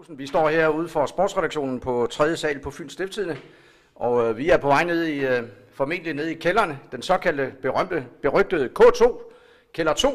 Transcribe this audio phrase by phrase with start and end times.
[0.00, 0.18] Rasmussen.
[0.18, 2.36] Vi står herude for sportsredaktionen på 3.
[2.36, 3.36] sal på Fyns Stiftstidende,
[3.94, 5.42] og øh, vi er på vej ned i, øh,
[5.72, 9.22] formentlig ned i kælderne, den såkaldte berømte, berygtede K2,
[9.72, 10.08] kælder 2.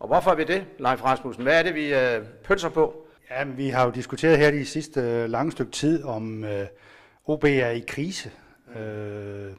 [0.00, 1.42] Og hvorfor er vi det, Leif Rasmussen?
[1.42, 3.06] Hvad er det, vi øh, pønser på?
[3.30, 6.66] Ja, vi har jo diskuteret her de sidste øh, lange stykke tid, om øh,
[7.26, 8.30] OB er i krise.
[8.76, 9.52] Øh,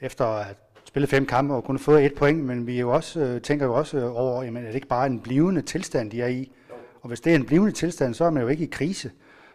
[0.00, 3.40] efter at spillet fem kampe og kun fået et point, men vi jo også, øh,
[3.40, 6.52] tænker jo også over, jamen, er det ikke bare en blivende tilstand, de er i?
[7.00, 9.10] Og hvis det er en blivende tilstand, så er man jo ikke i krise.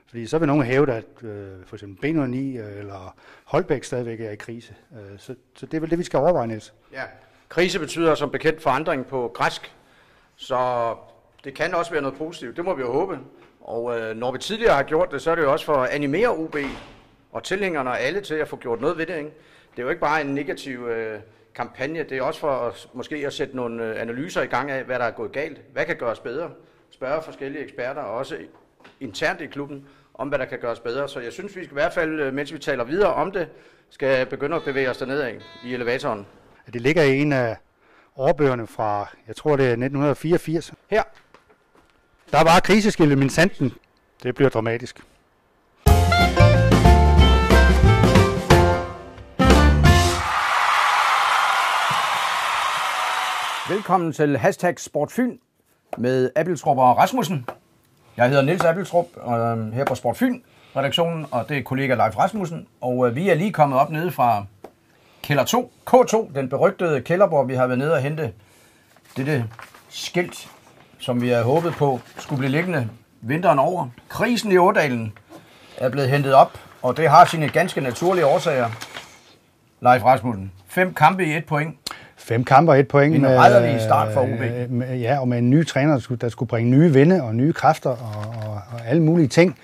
[0.07, 4.31] Fordi så vil nogen hæve, at øh, for eksempel B9 øh, eller Holbæk stadigvæk er
[4.31, 4.75] i krise.
[4.93, 6.73] Øh, så, så det er vel det, vi skal overveje, Niels.
[6.93, 7.03] Ja,
[7.49, 9.75] krise betyder som bekendt forandring på græsk,
[10.35, 10.93] så
[11.43, 12.57] det kan også være noget positivt.
[12.57, 13.19] Det må vi jo håbe.
[13.61, 15.89] Og øh, når vi tidligere har gjort det, så er det jo også for at
[15.89, 16.55] animere UB
[17.31, 19.17] og tilhængerne og alle til at få gjort noget ved det.
[19.17, 19.31] Ikke?
[19.71, 21.19] Det er jo ikke bare en negativ øh,
[21.55, 24.83] kampagne, det er også for at, måske at sætte nogle øh, analyser i gang af,
[24.83, 25.61] hvad der er gået galt.
[25.73, 26.52] Hvad kan gøres bedre?
[26.93, 28.38] Spørge forskellige eksperter, og også
[28.99, 31.09] internt i klubben, om hvad der kan gøres bedre.
[31.09, 33.49] Så jeg synes, vi skal i hvert fald, øh, mens vi taler videre om det,
[33.89, 36.27] skal begynde at bevæge os derned af i elevatoren.
[36.73, 37.58] Det ligger i en af
[38.17, 40.73] årbøgerne fra, jeg tror det er 1984.
[40.89, 41.03] Her.
[42.31, 43.73] Der var kriseskiltet min sanden.
[44.23, 44.99] Det bliver dramatisk.
[53.69, 55.38] Velkommen til Hashtag Sportfyn
[55.97, 57.45] med Abeltrup og Rasmussen.
[58.17, 60.39] Jeg hedder Nils Abeltrup, og øh, her på Sportfyn
[60.75, 62.67] redaktionen, og det er kollega Leif Rasmussen.
[62.81, 64.45] Og øh, vi er lige kommet op nede fra
[65.23, 68.33] kælder 2, K2, den berygtede kælder, hvor vi har været nede og hente
[69.17, 69.45] dette
[69.89, 70.49] skilt,
[70.99, 72.89] som vi havde håbet på skulle blive liggende
[73.21, 73.88] vinteren over.
[74.09, 75.14] Krisen i Ådalen
[75.77, 78.69] er blevet hentet op, og det har sine ganske naturlige årsager.
[79.81, 81.77] Leif Rasmussen, fem kampe i et point.
[82.23, 83.16] Fem kampe og et point.
[83.16, 84.69] En med, start for OB.
[84.69, 87.35] Med, ja, og med en ny træner, der skulle, der skulle bringe nye vinde og
[87.35, 89.57] nye kræfter og, og, og alle mulige ting.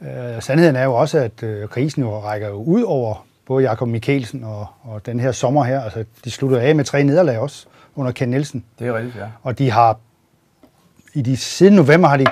[0.00, 0.06] Uh,
[0.40, 4.44] sandheden er jo også, at uh, krisen jo rækker jo ud over både Jakob Mikkelsen
[4.44, 5.80] og, og den her sommer her.
[5.80, 8.64] Altså, de sluttede af med tre nederlag også under Ken Nielsen.
[8.78, 9.26] Det er rigtigt, ja.
[9.42, 9.98] Og de har,
[11.14, 12.26] i de siden november har de,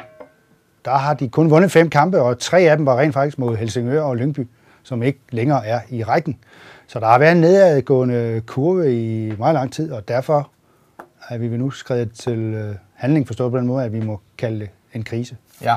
[0.84, 3.56] der har de kun vundet fem kampe, og tre af dem var rent faktisk mod
[3.56, 4.48] Helsingør og Lyngby,
[4.82, 6.38] som ikke længere er i rækken.
[6.88, 10.50] Så der har været en nedadgående kurve i meget lang tid, og derfor
[11.28, 14.60] er vi nu skrevet til øh, handling forstået på den måde, at vi må kalde
[14.60, 15.36] det en krise.
[15.62, 15.76] Ja,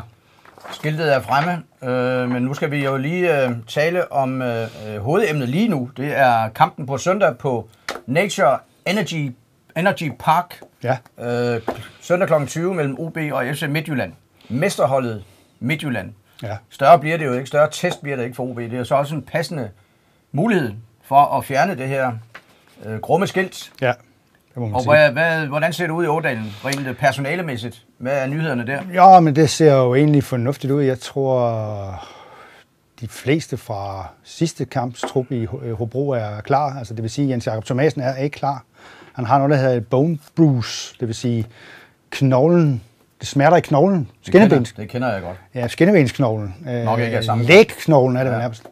[0.72, 4.68] skiltet er fremme, øh, men nu skal vi jo lige øh, tale om øh,
[5.00, 5.90] hovedemnet lige nu.
[5.98, 7.70] Det er kampen på søndag på
[8.08, 9.32] Nature Energy,
[9.78, 10.62] Energy Park.
[10.84, 10.98] Ja.
[11.56, 11.62] Øh,
[12.02, 12.46] søndag kl.
[12.48, 14.14] 20 mellem OB og FC Midtjylland.
[14.50, 15.24] Mesterholdet
[15.60, 16.14] Midtjylland.
[16.44, 16.58] Ja.
[16.70, 17.46] Større bliver det jo ikke.
[17.46, 18.58] Større test bliver det ikke for OB.
[18.58, 19.70] Det er så også en passende
[20.32, 20.72] mulighed
[21.12, 22.12] for at fjerne det her
[22.86, 23.72] øh, grumme skilt.
[23.82, 24.92] Ja, det må man og sige.
[24.92, 27.86] hvad, hvad, hvordan ser det ud i Årdalen, rent personalemæssigt?
[27.98, 28.82] Hvad er nyhederne der?
[28.94, 30.82] Ja, men det ser jo egentlig fornuftigt ud.
[30.82, 32.06] Jeg tror,
[33.02, 35.46] de fleste fra sidste kamps trup i
[35.78, 36.78] Hobro er klar.
[36.78, 38.64] Altså, det vil sige, at Jens Jakob Thomasen er ikke klar.
[39.14, 41.48] Han har noget, der hedder bone bruise, det vil sige
[42.10, 42.84] knoglen,
[43.20, 44.10] det smerter i knoglen.
[44.22, 44.70] Skinnebens.
[44.70, 45.38] Det, det kender jeg godt.
[45.56, 46.56] Ja, skinnebensknoglen.
[46.86, 48.38] Nok ikke af samme Lægknoglen er det ja.
[48.38, 48.64] nærmest.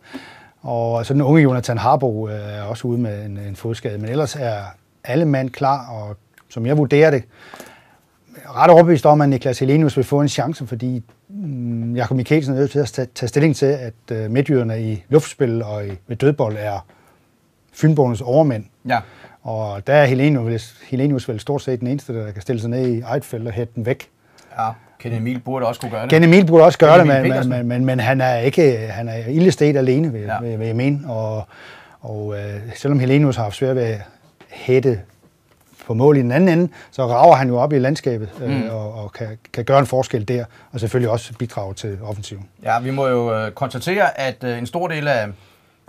[0.62, 3.98] Og så den unge Jonathan Harbo er også ude med en, en fodskade.
[3.98, 4.62] Men ellers er
[5.04, 6.18] alle mand klar, og
[6.50, 7.24] som jeg vurderer det,
[8.56, 12.58] ret overbevist om, at Niklas Helenius vil få en chance, fordi mm, Jakob Mikkelsen er
[12.58, 16.56] nødt til at tage stilling til, at uh, midtjyderne i luftspil og i, ved dødbold
[16.60, 16.86] er
[17.74, 18.66] Fynborgens overmænd.
[18.88, 19.00] Ja.
[19.44, 22.88] Og der er Helenius, Helenius vel stort set den eneste, der kan stille sig ned
[22.88, 24.10] i Eidfeld og hætte den væk.
[24.58, 24.70] Ja,
[25.00, 26.10] Ken Emil burde også kunne gøre det.
[26.10, 29.28] Ken Emil burde også gøre det, men, men, men, men, han er ikke han er
[29.28, 30.40] ildestet alene, vil, ja.
[30.42, 31.00] vil, vil jeg mene.
[31.08, 31.44] Og,
[32.02, 34.02] og øh, selvom Helenius har haft svært ved at
[34.50, 35.00] hætte
[35.88, 38.70] på mål i den anden ende, så rager han jo op i landskabet øh, mm.
[38.70, 42.48] og, og kan, kan gøre en forskel der, og selvfølgelig også bidrage til offensiven.
[42.64, 45.28] Ja, vi må jo øh, konstatere, at øh, en stor del af,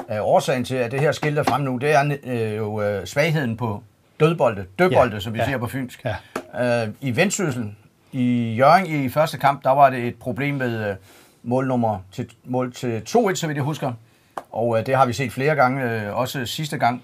[0.09, 3.07] af årsagen til, at det her skilt er frem nu, det er øh, jo øh,
[3.07, 3.83] svagheden på
[4.21, 5.21] dødbolde, dødbolde, ja.
[5.21, 5.47] som vi ja.
[5.47, 6.05] ser på fynsk.
[6.05, 6.83] Ja.
[6.83, 7.75] Øh, I Vendsyssel,
[8.13, 10.97] i Jørgen i første kamp, der var det et problem med øh,
[11.43, 13.93] målnummer til, mål til 2-1, så vidt jeg husker.
[14.53, 17.03] Og øh, det har vi set flere gange, øh, også sidste gang.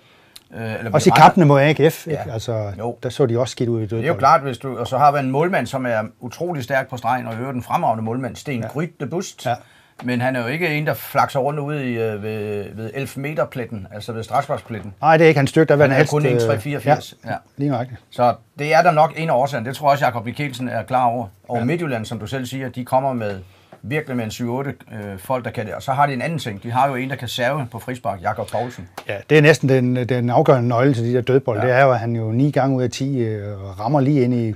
[0.54, 2.32] Øh, eller også i kampene mod AGF, ja.
[2.32, 2.96] altså, jo.
[3.02, 4.00] der så de også skidt ud i dødbold.
[4.00, 6.64] Det er jo klart, hvis du, og så har vi en målmand, som er utrolig
[6.64, 8.66] stærk på stregen, og øver den fremragende målmand, Sten ja.
[8.66, 9.46] Grytte Bust.
[9.46, 9.54] Ja.
[10.04, 13.46] Men han er jo ikke en, der flakser rundt ude i, ved, ved 11 meter
[13.46, 14.94] pletten, altså ved strafsparkspletten.
[15.00, 17.14] Nej, det er ikke hans stykke, der han er helst, kun 1,384.
[17.24, 18.00] Ja, ja, lige nøjagtigt.
[18.10, 19.66] Så det er der nok en af årsagen.
[19.66, 21.26] Det tror jeg også, Jakob Mikkelsen er klar over.
[21.48, 21.64] Og ja.
[21.64, 23.40] Midtjylland, som du selv siger, de kommer med
[23.82, 25.74] virkelig med en 7-8 øh, folk, der kan det.
[25.74, 26.62] Og så har de en anden ting.
[26.62, 28.88] De har jo en, der kan serve på frispark, Jakob Poulsen.
[29.08, 31.58] Ja, det er næsten den, den afgørende nøgle til de der dødbold.
[31.58, 31.66] Ja.
[31.66, 34.34] Det er jo, at han jo ni gange ud af 10 øh, rammer lige ind
[34.34, 34.54] i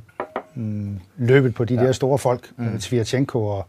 [0.54, 1.82] mm, løbet på de ja.
[1.82, 2.48] der store folk.
[2.56, 2.81] Mm.
[2.81, 3.66] Svirchenko og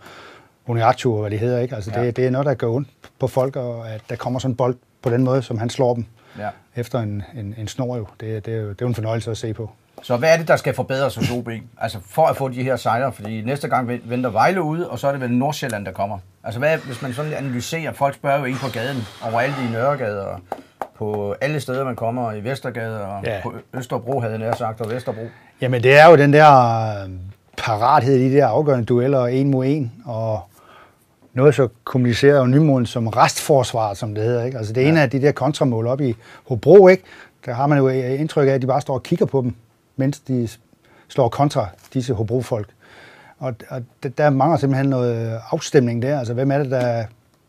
[0.67, 1.75] Uniachu, hvad det hedder, ikke?
[1.75, 2.05] Altså, Ja.
[2.05, 2.87] det, det er noget, der gør ondt
[3.19, 5.93] på folk, og at der kommer sådan en bold på den måde, som han slår
[5.93, 6.05] dem
[6.39, 6.49] Ja.
[6.75, 8.07] efter en, en, en snor jo.
[8.19, 8.63] Det, det, er jo.
[8.69, 9.69] det er jo en fornøjelse at se på.
[10.03, 11.49] Så hvad er det, der skal forbedres hos OB?
[11.81, 14.99] Altså for at få de her sejre, fordi næste gang ven- venter Vejle ude, og
[14.99, 16.17] så er det vel Nordsjælland, der kommer.
[16.43, 18.97] Altså hvad, hvis man sådan analyserer, folk spørger jo ind på gaden,
[19.31, 20.39] overalt i Nørregade og
[20.97, 23.39] på alle steder, man kommer, i Vestergade og Ja.
[23.43, 25.27] på Østerbro, havde jeg nær sagt, og Vesterbro.
[25.61, 26.47] Jamen, det er jo den der
[27.57, 30.41] parathed i de der afgørende dueller, en mod en, og
[31.33, 34.43] noget så kompliceret og nymodent som restforsvar, som det hedder.
[34.43, 34.57] Ikke?
[34.57, 36.15] Altså det ene af de der kontramål op i
[36.47, 37.03] Hobro, ikke?
[37.45, 39.55] der har man jo indtryk af, at de bare står og kigger på dem,
[39.95, 40.47] mens de
[41.07, 42.67] slår kontra disse Hobro-folk.
[43.39, 43.81] Og, og
[44.17, 46.19] der mangler simpelthen noget afstemning der.
[46.19, 47.05] Altså hvem er det, der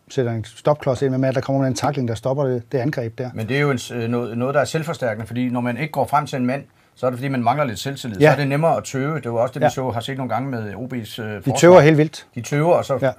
[0.08, 1.10] sætter en stopklods ind?
[1.10, 3.30] Hvem er det, der kommer med en takling, der stopper det, det angreb der?
[3.34, 5.92] Men det er jo en, øh, noget, noget, der er selvforstærkende, fordi når man ikke
[5.92, 6.64] går frem til en mand,
[6.94, 8.18] så er det fordi, man mangler lidt selvtillid.
[8.20, 8.26] Ja.
[8.26, 9.20] Så er det nemmere at tøve.
[9.20, 9.70] Det var også det, vi Ja.
[9.70, 12.26] så, har set nogle gange med OB's øh, De tøver helt vildt.
[12.34, 13.06] De tøver, og så Ja.
[13.06, 13.12] ja.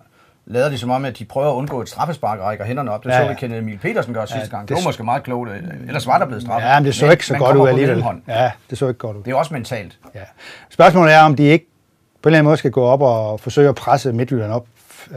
[0.46, 3.04] lader de som om, at de prøver at undgå et straffespark og rækker hænderne op.
[3.04, 3.30] Det Ja, ja, så ja.
[3.30, 4.68] vi Kenneth Emil Petersen gøre sidste det gang.
[4.68, 5.50] Det var s- måske meget klogt.
[5.50, 6.68] øh, Ellers var der blevet straffet.
[6.70, 8.04] Ja, men det så ikke så godt ud alligevel.
[8.28, 9.24] Ja, det så ikke godt ud.
[9.24, 10.00] Det er også mentalt.
[10.16, 10.20] Ja.
[10.70, 11.66] Spørgsmålet er, om de ikke
[12.22, 14.66] på en eller anden måde skal gå op og forsøge at presse Midtjylland op,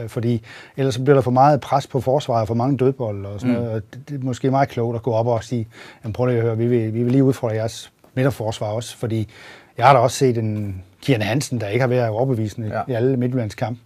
[0.01, 0.43] øh, fordi
[0.77, 3.55] ellers så bliver der for meget pres på forsvaret og for mange dødbolde og sådan
[3.55, 3.61] mm.
[3.61, 3.75] noget.
[3.75, 5.67] Og det, det er måske meget klogt at gå op og sige,
[6.03, 9.29] jamen prøv lige at høre, vi vil, vi vil lige udfordre jeres midterforsvar også, fordi
[9.77, 12.93] jeg har da også set en Kian Hansen, der ikke har været overbevisende ja.
[12.93, 13.79] I alle Midtjyllands kamp.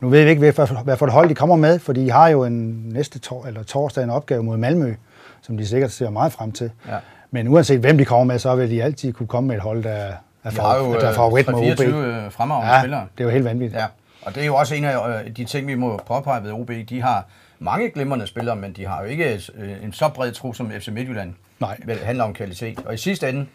[0.00, 0.66] Nu ved vi ikke, hvad for,
[0.96, 4.04] for et hold de kommer med, fordi de har jo en næste tor, eller torsdag
[4.04, 4.94] en opgave mod Malmø,
[5.42, 6.70] som de sikkert ser meget frem til.
[6.88, 6.96] Ja.
[7.30, 9.82] Men uanset hvem de kommer med, så vil de altid kunne komme med et hold,
[9.82, 10.12] der
[10.44, 11.60] er, for, har jo der er favorit med OB.
[11.62, 13.06] 24 øh, fremragende Ja, spillere.
[13.18, 13.80] det er jo helt vanvittigt.
[13.80, 13.86] Ja.
[14.22, 16.70] Og det er jo også en af øh, de ting, vi må påpege ved OB.
[16.88, 17.26] De har
[17.58, 20.88] mange glimrende spillere, men de har jo ikke øh, en så bred tro som FC
[20.88, 21.34] Midtjylland.
[21.60, 21.76] Nej.
[21.86, 22.78] Det handler om kvalitet.
[22.86, 23.46] Og i sidste ende,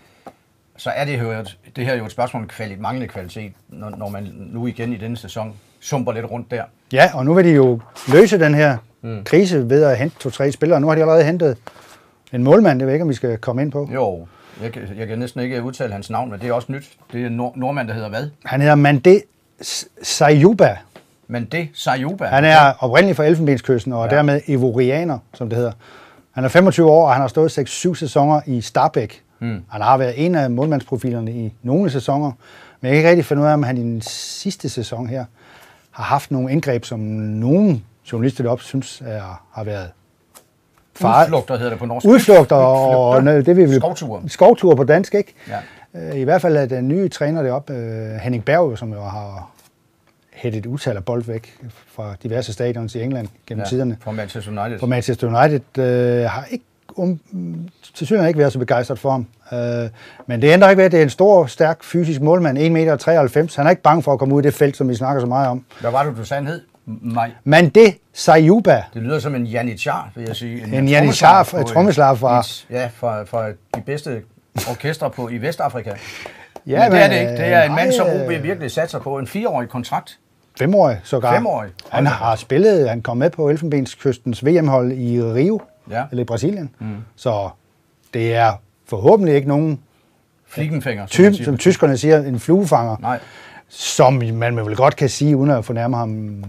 [0.78, 3.52] så er det jo et, det her er jo et spørgsmål om kvalitet, manglende kvalitet,
[3.70, 6.64] når, når man nu igen i denne sæson sumper lidt rundt der.
[6.94, 9.24] Ja, og nu vil de jo løse den her mm.
[9.24, 10.82] krise ved at hente to-tre spillere.
[10.82, 11.58] Nu har de allerede hentet
[12.34, 13.90] en målmand, det ved jeg ikke, om vi skal komme ind på.
[13.94, 14.28] Jo,
[14.62, 16.90] jeg, kan- jeg kan næsten ikke udtale hans navn, men det er også nyt.
[17.14, 18.28] Det er en nord, nordmand, der hedder hvad?
[18.46, 19.22] Han hedder Mande
[20.02, 20.78] Sayuba.
[21.28, 22.26] Men det, Sayuba.
[22.26, 24.16] Han er oprindelig fra Elfenbenskysten og Ja.
[24.16, 25.72] dermed evorianer, som det hedder.
[26.32, 29.22] Han er 25 år, og han har stået 6-7 sæsoner i Starbæk.
[29.44, 29.64] Mm.
[29.70, 32.32] Han har været en af målmandsprofilerne i nogle sæsoner,
[32.82, 35.26] men jeg kan ikke rigtig finde ud af, om han i den sidste sæson her
[35.92, 39.90] har haft nogle indgreb, som nogen journalister deroppe synes er, har været
[40.96, 42.06] far- Udflugter hedder det på norsk.
[42.06, 44.22] udflugter og det vi vil Skovture.
[44.30, 45.34] skovtur på dansk, ikke?
[45.48, 45.60] Ja.
[46.10, 49.50] Øh, I hvert fald er den nye træner deroppe, øh, Henning Berg, som jo har
[50.34, 51.58] hættet et utal af bold væk
[51.88, 53.70] fra diverse stadions i England gennem ja.
[53.70, 53.98] tiderne.
[54.02, 54.80] fra Manchester United.
[54.80, 57.20] For Manchester United øh, har ikke um,
[57.96, 59.28] til synligheden ikke været så begejstret for ham.
[59.54, 59.90] Øh,
[60.28, 63.54] men det ændrer ikke ved, at det er en stor, stærk fysisk målmand, 1,93 meter.
[63.56, 65.28] Han er ikke bange for at komme ud i det felt, som vi snakker så
[65.28, 65.66] meget om.
[65.82, 66.62] Hvad var det, du sagde, han hed?
[66.86, 67.32] Maj.
[67.44, 70.78] Mande Sayuba, Det lyder som en janitjar, vil jeg sige.
[70.78, 70.88] En
[71.52, 74.22] på, øh, trommeslager fra- Ja, fra, fra de bedste
[74.70, 75.92] orkestre på, i Vestafrika.
[76.68, 77.44] Ja, men det er det men, ikke.
[77.44, 79.18] Det er en øh, mand, som nej, OB øh, virkelig satser på.
[79.18, 80.20] En fireårig kontrakt.
[80.60, 81.36] femårig sågar.
[81.36, 81.70] Femårig?
[81.90, 86.04] Han har spillet, han kom med på Elfenbenskystens VM-hold i Rio, Ja.
[86.12, 86.70] eller i Brasilien.
[86.80, 86.98] Mm.
[87.16, 87.50] Så
[88.14, 88.54] det er
[88.86, 89.80] forhåbentlig ikke nogen
[90.48, 91.46] Fligenfænger, som, siger.
[91.46, 92.96] som tyskerne siger, en fluefanger.
[93.00, 93.20] Nej.
[93.70, 96.44] som man vel godt kan sige, uden at fornærme ham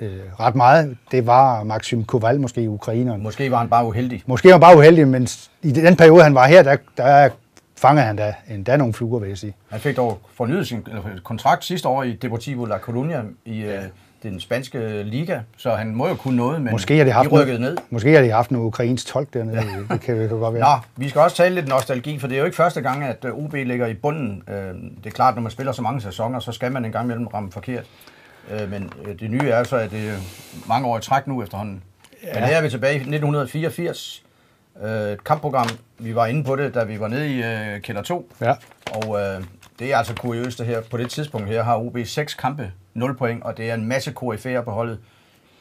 [0.00, 3.22] øh, ret meget, det var Maxim Koval, måske ukraineren.
[3.22, 4.22] Måske var han bare uheldig.
[4.26, 5.28] Måske var han bare uheldig, men
[5.62, 7.28] i den periode, han var her, der, der
[7.76, 9.54] fangede han da endda nogle fluer, vil jeg sige.
[9.70, 10.86] Han fik dog fornyet sin
[11.24, 13.80] kontrakt sidste år i Deportivo La Coruña i ja.
[14.22, 17.40] Den spanske liga, så han må jo kunne noget, men Måske har de haft, de
[17.42, 17.76] rykkede ned.
[17.90, 19.94] måske har de haft noget ukrainsk tolk dernede, ja.
[19.94, 20.62] det, kan, det kan godt være.
[20.76, 23.24] Nå, vi skal også tale lidt nostalgi, for det er jo ikke første gang, at
[23.24, 24.42] øh, OB ligger i bunden.
[24.48, 27.04] Øh, Det er klart, når man spiller så mange sæsoner, så skal man en gang
[27.06, 27.84] imellem ramme forkert.
[28.50, 30.14] Øh, Men øh, det nye er så, at det er
[30.68, 31.82] mange år i træk nu efterhånden.
[32.24, 32.40] Ja.
[32.40, 34.22] Men her er vi tilbage i 1984.
[34.84, 38.02] Øh, Et kampprogram, vi var inde på det, da vi var nede i øh, Kælder
[38.02, 38.32] 2.
[38.40, 38.54] Ja.
[38.92, 39.42] Og øh,
[39.78, 40.80] det er altså kuriøst det her.
[40.90, 44.10] På det tidspunkt her har OB 6 kampe, 0 point, og det er en masse
[44.10, 44.98] KF'er på holdet.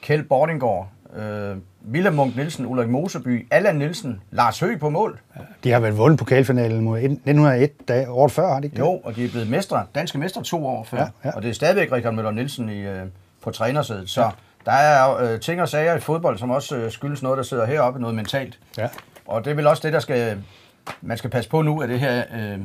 [0.01, 1.55] Kjeld Bordingård, øh,
[1.91, 5.19] Willem Munk Nielsen, Ulrik Moseby, Allan Nielsen, Lars Høgh på mål.
[5.63, 8.81] De har vel vundet pokalfinalen mod 1901, da, året før, har de ikke det?
[8.81, 10.97] Jo, og de er blevet mestre, danske mestre to år før.
[10.97, 11.35] Ja, ja.
[11.35, 13.05] Og det er stadigvæk Richard Møller Nielsen i, øh,
[13.43, 14.09] på trænersædet.
[14.09, 14.29] Så
[14.65, 17.65] der er øh, ting og sager i fodbold, som også øh, skyldes noget, der sidder
[17.65, 18.59] heroppe, noget mentalt.
[18.77, 18.87] Ja.
[19.25, 20.43] Og det er vel også det, der skal,
[21.01, 22.59] man skal passe på nu, at det her øh,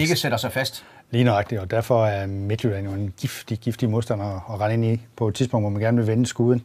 [0.00, 0.84] ikke sætter sig fast.
[1.10, 5.00] Lige nøjagtigt, og derfor er Midtjylland jo en giftig, giftig modstander at rende ind i
[5.16, 6.62] på et tidspunkt, hvor man gerne vil vende skuden.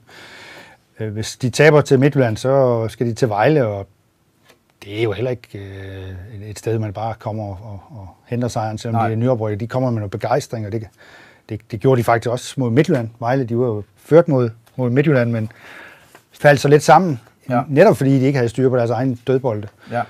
[1.00, 3.88] Øh, Hvis de taber til Midtjylland, så skal de til Vejle, og
[4.84, 8.48] det er jo heller ikke øh, et sted, man bare kommer og, og, og henter
[8.48, 9.08] sejren, selvom Nej.
[9.08, 9.60] De er nyoprykket.
[9.60, 10.88] De kommer med noget begejstring, og det,
[11.50, 13.10] det, det gjorde de faktisk også mod Midtjylland.
[13.20, 15.52] Vejle, de var jo ført mod, mod Midtjylland, men
[16.32, 17.20] faldt så lidt sammen.
[17.50, 17.62] Ja.
[17.68, 19.68] Netop fordi de ikke havde styr på deres egen dødbolde.
[19.92, 20.02] Ja.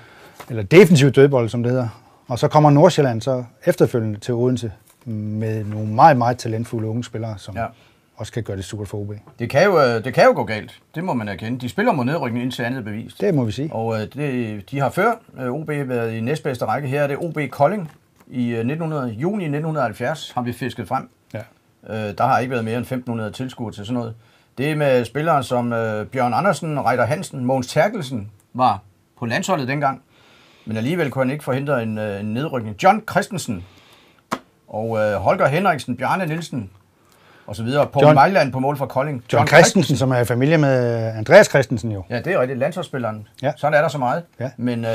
[0.50, 1.88] Eller defensiv dødbold, som det hedder.
[2.30, 4.72] Og så kommer Nordsjælland så efterfølgende til Odense
[5.04, 7.66] med nogle meget, meget talentfulde unge spillere, som Ja.
[8.16, 9.12] også kan gøre det super for OB.
[9.38, 10.80] Det kan, jo, øh, det kan jo gå galt.
[10.94, 11.60] Det må man erkende.
[11.60, 13.14] De spiller mod nedrykning indtil andet bevis.
[13.14, 13.72] Det må vi sige.
[13.72, 16.88] Og øh, det, de har før øh, OB været i næstbedste række.
[16.88, 17.90] Her er det OB Kolding
[18.26, 21.08] i øh, 1900, juni 1970 har vi fisket frem.
[21.34, 21.42] Ja.
[22.12, 24.14] Der har ikke været mere end 1500 tilskuere til sådan noget.
[24.58, 25.70] Det er med spillere som
[26.12, 28.80] Bjørn Andersen, Reiter Hansen, Mogens Terkelsen var
[29.18, 30.02] på landsholdet dengang.
[30.64, 32.82] Men alligevel kunne han ikke forhindre en, øh, en nedrykning.
[32.82, 33.64] John Christensen
[34.68, 36.70] og øh, Holger Henriksen, Bjarne Nielsen
[37.46, 37.86] og så videre.
[37.86, 39.24] Paul John- Mejland på mål for Kolding.
[39.32, 42.04] John Christensen, som er i familie med Andreas Christensen jo.
[42.10, 42.58] Ja, det er rigtigt.
[42.58, 43.28] Landsholdsspilleren.
[43.42, 43.52] Ja.
[43.56, 44.22] Sådan er der så meget.
[44.40, 44.50] Ja.
[44.56, 44.90] Men øh,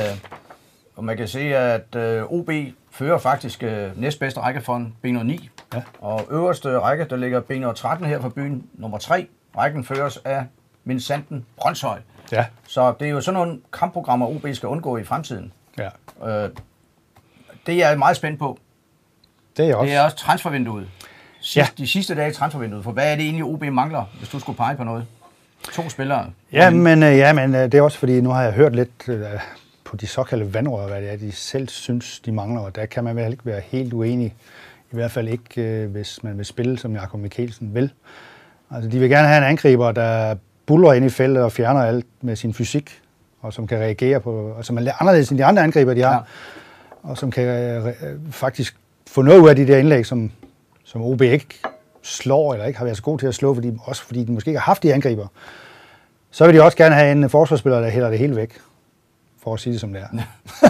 [0.96, 2.50] og man kan se, at øh, OB
[2.90, 5.48] fører faktisk øh, næstbedste række for B9.
[5.74, 5.82] Ja.
[6.00, 9.26] Og øverste række, der ligger B13 her for byen, nummer 3.
[9.58, 10.44] Rækken føres af
[10.84, 11.98] Vincenten Brøndshøj.
[12.32, 12.44] Ja.
[12.68, 15.52] Så det er jo sådan nogle kampprogrammer, OB skal undgå i fremtiden.
[15.78, 15.88] ja.
[16.44, 16.50] Øh,
[17.66, 18.58] det er jeg meget spændt på.
[19.56, 19.86] Det er jeg også.
[19.90, 20.88] Det er også transfervinduet.
[21.40, 21.66] Sidst, Ja.
[21.78, 22.84] De sidste dage i transfervinduet.
[22.84, 25.06] For hvad er det egentlig, OB mangler, hvis du skulle pege på noget?
[25.72, 26.30] To spillere.
[26.52, 29.08] Ja, men, øh, ja, men øh, det er også fordi, nu har jeg hørt lidt
[29.08, 29.22] øh,
[29.84, 33.04] på de såkaldte vandrør, hvad det er, de selv synes, de mangler, og der kan
[33.04, 34.34] man vel ikke være helt uenig.
[34.92, 37.90] I hvert fald ikke, øh, hvis man vil spille, som Jakob Mikkelsen vil.
[38.70, 42.06] Altså, de vil gerne have en angriber, der buller ind i feltet og fjerner alt
[42.20, 43.00] med sin fysik,
[43.40, 46.12] og som kan reagere på, og som er anderledes end de andre angriber, de har,
[46.12, 46.18] Ja.
[47.10, 47.94] og som kan øh,
[48.30, 50.30] faktisk få noget ud af de der indlæg, som,
[50.84, 51.46] som OB ikke
[52.02, 54.48] slår, eller ikke har været så god til at slå, fordi, også fordi de måske
[54.48, 55.26] ikke har haft de angriber.
[56.30, 58.58] Så vil de også gerne have en forsvarsspiller, der hælder det hele væk,
[59.42, 60.22] for at sige det som det er.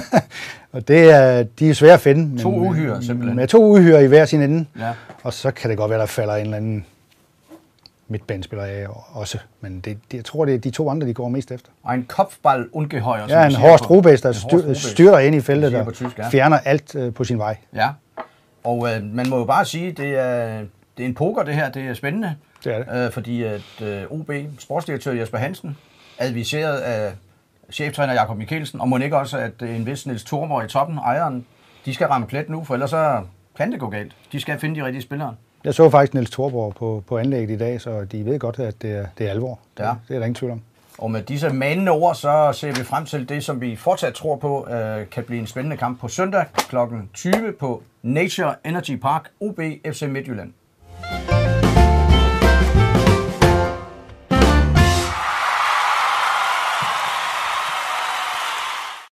[0.72, 2.26] og det er, de er svære at finde.
[2.28, 3.36] Men, To uhyrer, simpelthen.
[3.36, 4.66] Med to uhyrer i hver sin ende.
[4.78, 4.92] Ja.
[5.22, 6.86] Og så kan det godt være, der falder en eller anden
[8.08, 9.38] midtbanespiller af også.
[9.60, 11.70] Men det, det, jeg tror, det er de to andre, de går mest efter.
[11.82, 13.26] Og en kopfball ungehøjer.
[13.28, 16.28] Ja, en Horst Rubes, der styr, styrter ind i feltet, der tysk, ja.
[16.28, 17.56] fjerner alt øh, på sin vej.
[17.74, 17.88] Ja.
[18.64, 20.58] Og øh, man må jo bare sige, det er,
[20.96, 21.70] det er en poker, det her.
[21.70, 22.36] Det er spændende.
[22.64, 23.06] Det er det.
[23.06, 25.76] Øh, fordi at øh, OB, sportsdirektør Jesper Hansen,
[26.18, 27.12] adviseret af
[27.72, 30.98] cheftræner Jakob Mikkelsen, og må ikke også, at øh, en vis Niels Thorborg i toppen,
[30.98, 31.46] ejeren,
[31.84, 33.22] de skal ramme plet nu, for ellers så
[33.56, 34.16] kan det gå galt.
[34.32, 35.34] De skal finde de rigtige spillere.
[35.66, 38.82] Jeg så faktisk Niels Thorborg på, på anlægget i dag, så de ved godt, at
[38.82, 39.58] det er, det er alvor.
[39.78, 39.84] Ja.
[39.84, 40.62] Det, det er der ingen tvivl om.
[40.98, 44.36] Og med disse manende ord, så ser vi frem til det, som vi fortsat tror
[44.36, 46.76] på, øh, kan blive en spændende kamp på søndag kl.
[47.14, 49.60] 20 på Nature Energy Park, OB
[49.92, 50.52] FC Midtjylland.